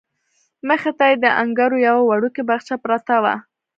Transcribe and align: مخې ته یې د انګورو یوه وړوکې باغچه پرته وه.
مخې 0.67 0.91
ته 0.97 1.05
یې 1.09 1.15
د 1.23 1.25
انګورو 1.41 1.77
یوه 1.87 2.01
وړوکې 2.05 2.41
باغچه 2.49 2.75
پرته 2.83 3.15
وه. 3.23 3.35